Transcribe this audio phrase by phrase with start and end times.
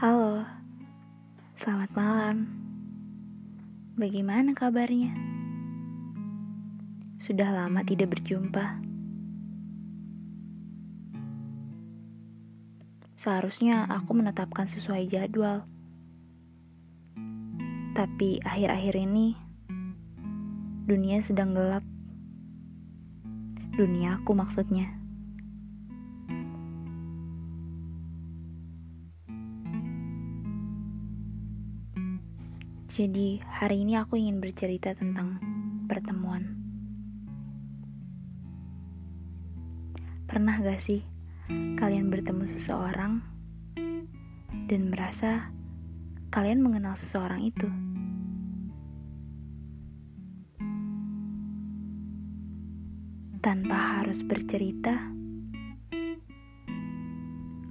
[0.00, 0.40] Halo,
[1.60, 2.48] selamat malam.
[4.00, 5.12] Bagaimana kabarnya?
[7.20, 8.80] Sudah lama tidak berjumpa.
[13.20, 15.68] Seharusnya aku menetapkan sesuai jadwal,
[17.92, 19.36] tapi akhir-akhir ini
[20.88, 21.84] dunia sedang gelap.
[23.76, 24.99] Duniaku maksudnya.
[33.00, 35.40] Jadi, hari ini aku ingin bercerita tentang
[35.88, 36.52] pertemuan.
[40.28, 41.00] Pernah gak sih
[41.80, 43.24] kalian bertemu seseorang
[44.68, 45.48] dan merasa
[46.28, 47.72] kalian mengenal seseorang itu?
[53.40, 55.08] Tanpa harus bercerita,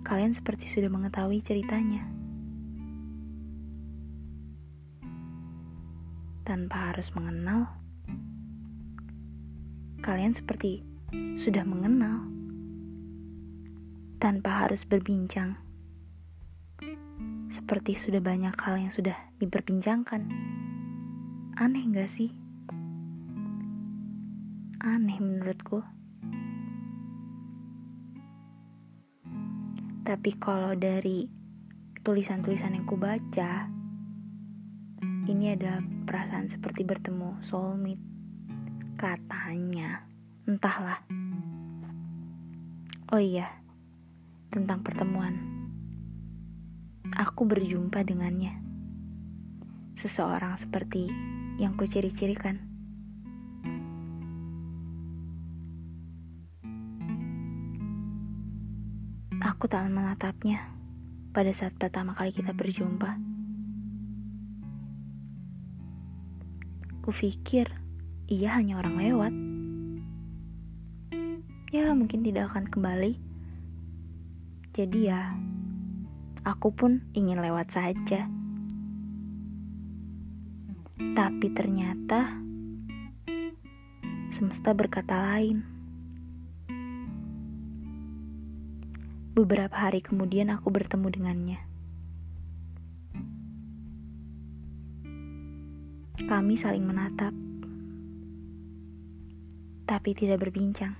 [0.01, 2.18] kalian seperti sudah mengetahui ceritanya.
[6.49, 7.69] Tanpa harus mengenal,
[10.01, 10.81] kalian seperti
[11.37, 12.25] sudah mengenal
[14.17, 15.61] tanpa harus berbincang.
[17.53, 20.25] Seperti sudah banyak hal yang sudah diperbincangkan.
[21.53, 22.33] Aneh gak sih?
[24.81, 25.85] Aneh menurutku.
[30.01, 31.29] Tapi kalau dari
[32.01, 33.69] tulisan-tulisan yang ku baca,
[35.29, 38.01] ini ada perasaan seperti bertemu soulmate.
[38.97, 40.09] Katanya,
[40.49, 41.05] entahlah.
[43.13, 43.53] Oh iya,
[44.49, 45.37] tentang pertemuan.
[47.13, 48.57] Aku berjumpa dengannya.
[50.01, 51.13] Seseorang seperti
[51.61, 52.57] yang kuciri-cirikan.
[59.45, 60.73] Aku tak menatapnya
[61.29, 63.28] pada saat pertama kali kita berjumpa.
[67.09, 67.65] Kupikir
[68.29, 69.33] ia hanya orang lewat.
[71.73, 73.17] Ya, mungkin tidak akan kembali.
[74.77, 75.33] Jadi ya,
[76.45, 78.29] aku pun ingin lewat saja.
[81.17, 82.29] Tapi ternyata
[84.29, 85.65] semesta berkata lain.
[89.33, 91.68] Beberapa hari kemudian aku bertemu dengannya.
[96.27, 97.31] Kami saling menatap,
[99.87, 100.97] tapi tidak berbincang.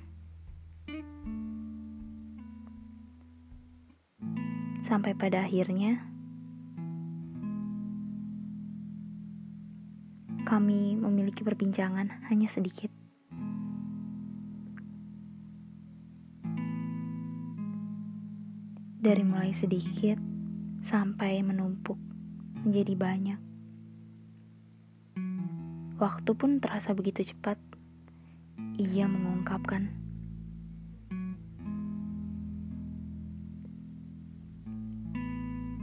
[4.85, 6.07] Sampai pada akhirnya,
[10.47, 12.89] kami memiliki perbincangan hanya sedikit.
[18.99, 20.17] Dari mulai sedikit
[20.81, 21.99] sampai menumpuk
[22.65, 23.48] menjadi banyak.
[25.99, 27.59] Waktu pun terasa begitu cepat.
[28.79, 29.91] Ia mengungkapkan.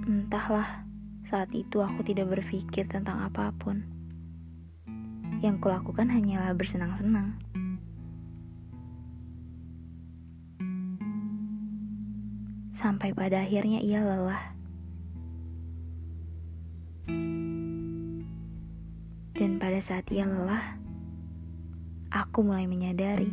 [0.08, 0.88] Entahlah,
[1.20, 3.84] saat itu aku tidak berpikir tentang apa pun.
[5.44, 7.36] Yang kulakukan hanyalah bersenang-senang.
[12.72, 14.55] Sampai pada akhirnya ia lelah.
[19.76, 20.72] Pada saat ia lelah,
[22.08, 23.28] aku mulai menyadari.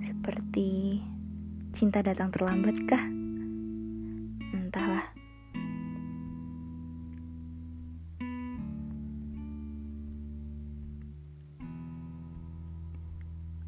[0.00, 1.04] Seperti
[1.76, 3.04] cinta datang terlambat kah?
[4.56, 5.04] Entahlah.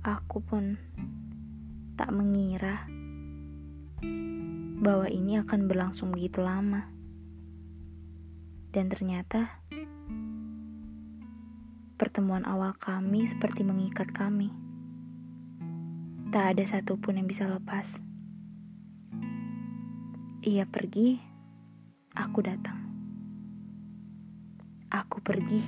[0.00, 0.80] Aku pun
[2.00, 2.88] tak mengira
[4.80, 6.95] bahwa ini akan berlangsung begitu lama.
[8.76, 9.56] Dan ternyata
[11.96, 14.52] pertemuan awal kami seperti mengikat kami.
[16.28, 17.88] Tak ada satupun yang bisa lepas.
[20.44, 21.16] Ia pergi,
[22.12, 22.76] aku datang.
[24.92, 25.64] Aku pergi,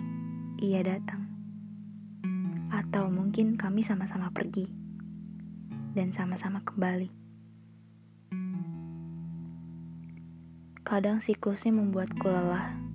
[0.60, 1.24] ia datang.
[2.68, 4.68] Atau mungkin kami sama-sama pergi
[5.96, 7.08] dan sama-sama kembali.
[10.84, 12.87] Kadang siklusnya membuatku lelah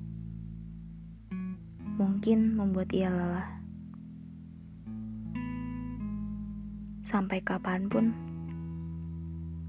[2.03, 3.47] mungkin membuat ia lelah.
[7.07, 8.11] Sampai kapan pun,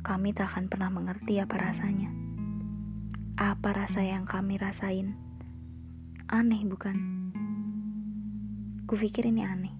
[0.02, 2.10] kami tak akan pernah mengerti apa rasanya.
[3.38, 5.14] Apa rasa yang kami rasain?
[6.26, 6.98] Aneh bukan?
[8.90, 9.74] Kupikir ini aneh.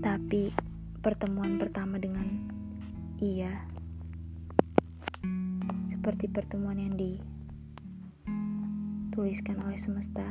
[0.00, 0.48] Tapi
[1.04, 2.24] pertemuan pertama dengan
[3.20, 3.52] ia
[5.84, 6.96] seperti pertemuan yang
[9.18, 10.22] dituliskan oleh semesta.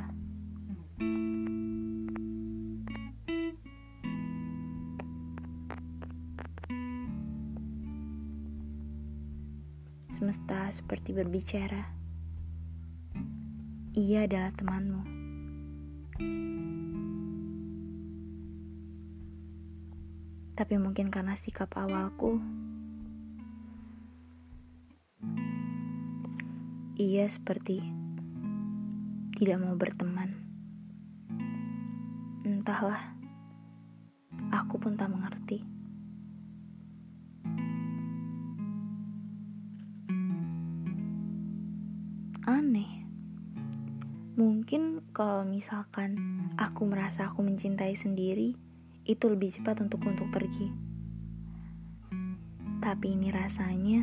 [10.16, 11.84] Semesta seperti berbicara.
[13.92, 15.04] Ia adalah temanmu.
[20.56, 22.40] Tapi mungkin karena sikap awalku,
[26.96, 28.07] ia seperti
[29.38, 30.34] tidak mau berteman.
[32.42, 33.14] Entahlah,
[34.50, 35.62] aku pun tak mengerti.
[42.50, 43.06] Aneh.
[44.42, 46.18] Mungkin kalau misalkan
[46.58, 48.58] aku merasa aku mencintai sendiri,
[49.06, 50.74] itu lebih cepat untuk untuk pergi.
[52.82, 54.02] Tapi ini rasanya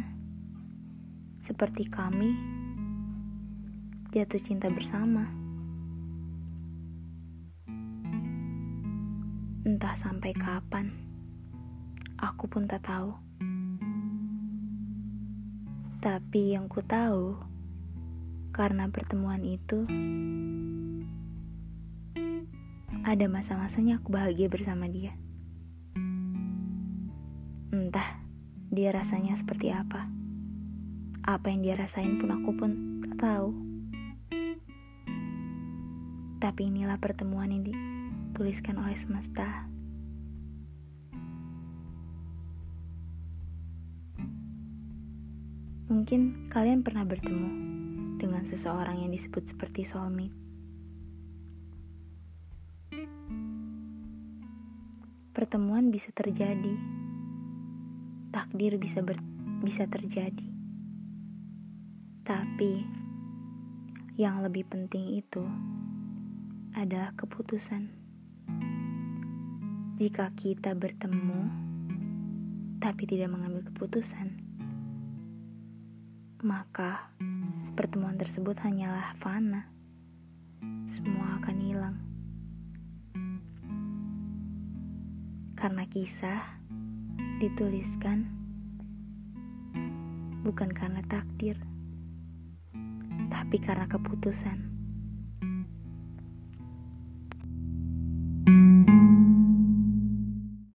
[1.42, 2.62] seperti kami
[4.14, 5.26] jatuh cinta bersama.
[9.66, 10.94] Entah sampai kapan,
[12.22, 13.10] aku pun tak tahu.
[15.98, 17.34] Tapi yang ku tahu,
[18.54, 19.82] karena pertemuan itu,
[23.02, 25.10] ada masa-masanya aku bahagia bersama dia.
[27.74, 28.22] Entah
[28.70, 30.06] dia rasanya seperti apa.
[31.26, 32.70] Apa yang dia rasain pun aku pun
[33.02, 33.63] tak tahu.
[36.44, 39.64] Tapi inilah pertemuan yang dituliskan oleh semesta.
[45.88, 47.48] Mungkin kalian pernah bertemu
[48.20, 50.36] dengan seseorang yang disebut seperti soulmate.
[55.32, 56.76] Pertemuan bisa terjadi,
[58.36, 59.16] takdir bisa ber,
[59.64, 60.48] bisa terjadi,
[62.20, 62.84] tapi
[64.20, 65.42] yang lebih penting itu
[66.74, 67.86] adalah keputusan.
[69.94, 71.46] Jika kita bertemu
[72.82, 74.42] tapi tidak mengambil keputusan,
[76.42, 77.14] maka
[77.78, 79.70] pertemuan tersebut hanyalah fana.
[80.90, 81.96] Semua akan hilang.
[85.54, 86.42] Karena kisah
[87.38, 88.28] dituliskan
[90.42, 91.56] bukan karena takdir,
[93.32, 94.73] tapi karena keputusan.